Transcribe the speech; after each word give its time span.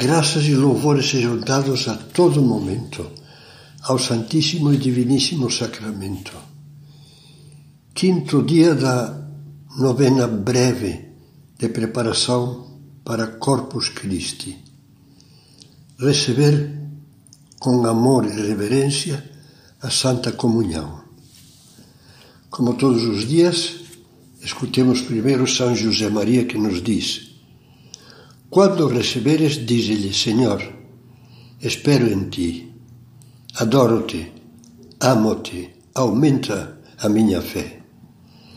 Graças 0.00 0.46
e 0.46 0.54
louvores 0.54 1.10
sejam 1.10 1.36
dados 1.36 1.86
a 1.86 1.94
todo 1.94 2.40
momento 2.40 3.06
ao 3.82 3.98
Santíssimo 3.98 4.72
e 4.72 4.78
Diviníssimo 4.78 5.50
Sacramento. 5.50 6.32
Quinto 7.92 8.42
dia 8.42 8.74
da 8.74 9.28
novena 9.76 10.26
breve 10.26 11.04
de 11.58 11.68
preparação 11.68 12.80
para 13.04 13.26
Corpus 13.26 13.90
Christi. 13.90 14.56
Receber 15.98 16.80
com 17.58 17.84
amor 17.84 18.24
e 18.24 18.30
reverência 18.30 19.22
a 19.82 19.90
Santa 19.90 20.32
Comunhão. 20.32 21.04
Como 22.48 22.72
todos 22.72 23.04
os 23.04 23.28
dias, 23.28 23.74
escutemos 24.42 25.02
primeiro 25.02 25.46
São 25.46 25.76
José 25.76 26.08
Maria 26.08 26.46
que 26.46 26.56
nos 26.56 26.82
diz: 26.82 27.29
quando 28.50 28.88
receberes, 28.88 29.64
dize-lhe: 29.64 30.12
Senhor, 30.12 30.60
espero 31.62 32.10
em 32.10 32.28
ti, 32.28 32.68
adoro-te, 33.54 34.32
amo-te, 34.98 35.70
aumenta 35.94 36.80
a 36.98 37.08
minha 37.08 37.40
fé. 37.40 37.82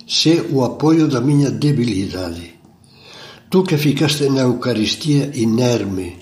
Sê 0.07 0.41
o 0.51 0.63
apoio 0.63 1.07
da 1.07 1.21
minha 1.21 1.51
debilidade. 1.51 2.59
Tu 3.49 3.63
que 3.63 3.77
ficaste 3.77 4.27
na 4.29 4.41
Eucaristia 4.41 5.31
inerme 5.35 6.17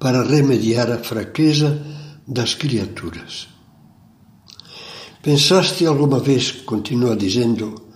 para 0.00 0.24
remediar 0.24 0.90
a 0.90 0.98
fraqueza 0.98 1.70
das 2.26 2.54
criaturas. 2.54 3.46
Pensaste 5.22 5.86
alguma 5.86 6.18
vez, 6.18 6.50
continua 6.64 7.14
dizendo, 7.14 7.92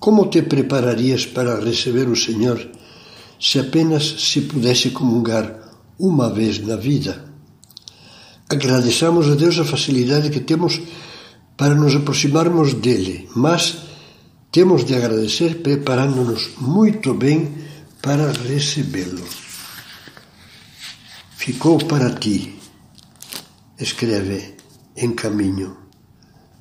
como 0.00 0.30
te 0.30 0.42
prepararias 0.42 1.26
para 1.26 1.60
receber 1.60 2.08
o 2.08 2.16
Senhor 2.16 2.79
se 3.40 3.58
apenas 3.58 4.04
se 4.20 4.42
pudesse 4.42 4.90
comungar 4.90 5.58
uma 5.98 6.28
vez 6.28 6.58
na 6.58 6.76
vida. 6.76 7.24
Agradeçamos 8.48 9.30
a 9.30 9.34
Deus 9.34 9.58
a 9.58 9.64
facilidade 9.64 10.28
que 10.30 10.40
temos 10.40 10.80
para 11.56 11.74
nos 11.74 11.96
aproximarmos 11.96 12.74
dele, 12.74 13.28
mas 13.34 13.78
temos 14.52 14.84
de 14.84 14.94
agradecer 14.94 15.62
preparando-nos 15.62 16.50
muito 16.60 17.14
bem 17.14 17.54
para 18.02 18.32
recebê-lo. 18.32 19.24
Ficou 21.36 21.78
para 21.78 22.10
ti, 22.10 22.58
escreve 23.78 24.56
em 24.96 25.12
caminho. 25.12 25.76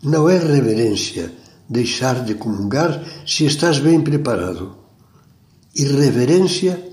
Não 0.01 0.29
é 0.29 0.37
reverência 0.37 1.33
deixar 1.67 2.23
de 2.23 2.35
comungar 2.35 3.03
se 3.25 3.45
estás 3.45 3.79
bem 3.79 4.01
preparado. 4.01 4.78
Irreverência 5.75 6.83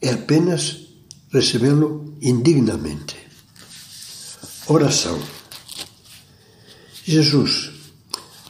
é 0.00 0.10
apenas 0.10 0.86
recebê-lo 1.32 2.14
indignamente. 2.22 3.16
Oração. 4.68 5.18
Jesus, 7.04 7.70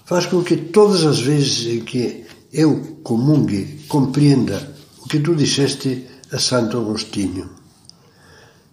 faz 0.04 0.26
com 0.26 0.42
que 0.42 0.56
todas 0.56 1.06
as 1.06 1.20
vezes 1.20 1.66
em 1.66 1.80
que 1.80 2.26
eu 2.52 2.98
comungue 3.02 3.84
compreenda 3.88 4.76
o 5.02 5.08
que 5.08 5.20
tu 5.20 5.34
disseste 5.34 6.06
a 6.30 6.38
Santo 6.38 6.76
Agostinho. 6.76 7.48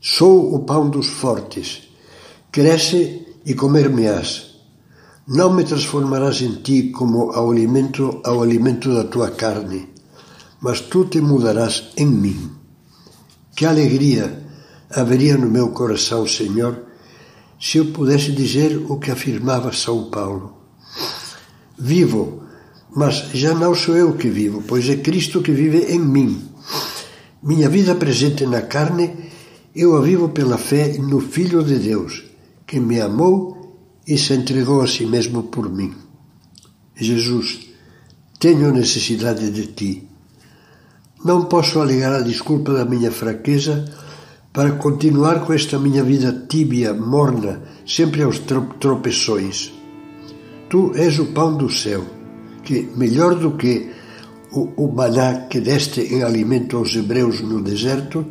Sou 0.01 0.53
o 0.53 0.59
pão 0.65 0.89
dos 0.89 1.07
fortes, 1.07 1.83
cresce 2.51 3.25
e 3.45 3.53
comer-me-ás. 3.53 4.55
Não 5.27 5.53
me 5.53 5.63
transformarás 5.63 6.41
em 6.41 6.55
ti 6.55 6.89
como 6.89 7.31
ao 7.31 7.51
alimento, 7.51 8.21
ao 8.23 8.43
alimento 8.43 8.93
da 8.93 9.05
tua 9.05 9.31
carne 9.31 9.94
mas 10.65 10.81
tu 10.81 11.05
te 11.05 11.21
mudarás 11.21 11.93
em 11.95 12.07
mim. 12.07 12.49
Que 13.55 13.67
alegria 13.67 14.25
haveria 14.89 15.37
no 15.37 15.47
meu 15.47 15.69
coração, 15.69 16.25
Senhor, 16.25 16.73
se 17.61 17.77
eu 17.77 17.85
pudesse 17.93 18.31
dizer 18.31 18.83
o 18.89 18.97
que 18.97 19.11
afirmava 19.11 19.71
São 19.71 20.09
Paulo. 20.09 20.57
Vivo, 21.77 22.41
mas 22.95 23.29
já 23.31 23.53
não 23.53 23.75
sou 23.75 23.95
eu 23.95 24.13
que 24.13 24.27
vivo, 24.27 24.63
pois 24.67 24.89
é 24.89 24.95
Cristo 24.95 25.43
que 25.43 25.51
vive 25.51 25.93
em 25.93 25.99
mim. 25.99 26.41
Minha 27.43 27.69
vida 27.69 27.93
presente 27.93 28.43
na 28.47 28.63
carne, 28.63 29.13
eu 29.75 29.95
a 29.95 30.01
vivo 30.01 30.29
pela 30.29 30.57
fé 30.57 30.97
no 30.97 31.19
Filho 31.19 31.61
de 31.63 31.77
Deus, 31.77 32.23
que 32.65 32.79
me 32.79 32.99
amou 32.99 33.77
e 34.07 34.17
se 34.17 34.33
entregou 34.33 34.81
a 34.81 34.87
si 34.87 35.05
mesmo 35.05 35.43
por 35.43 35.69
mim. 35.69 35.93
Jesus, 36.95 37.69
tenho 38.39 38.73
necessidade 38.73 39.51
de 39.51 39.67
ti 39.67 40.14
não 41.25 41.45
posso 41.45 41.79
alegar 41.79 42.13
a 42.13 42.21
desculpa 42.21 42.71
da 42.71 42.85
minha 42.85 43.11
fraqueza 43.11 43.83
para 44.53 44.73
continuar 44.73 45.43
com 45.43 45.53
esta 45.53 45.79
minha 45.79 46.03
vida 46.03 46.45
tíbia, 46.47 46.93
morna, 46.93 47.61
sempre 47.83 48.21
aos 48.21 48.39
tropeções. 48.79 49.73
Tu 50.69 50.91
és 50.95 51.17
o 51.17 51.25
pão 51.33 51.57
do 51.57 51.67
céu, 51.67 52.05
que, 52.63 52.87
melhor 52.95 53.33
do 53.33 53.57
que 53.57 53.89
o, 54.51 54.85
o 54.85 54.93
maná 54.93 55.47
que 55.49 55.59
deste 55.59 56.01
em 56.01 56.21
alimento 56.21 56.77
aos 56.77 56.95
hebreus 56.95 57.41
no 57.41 57.59
deserto, 57.59 58.23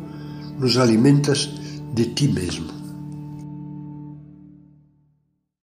nos 0.57 0.77
alimentas 0.77 1.49
de 1.93 2.05
ti 2.05 2.29
mesmo. 2.29 2.84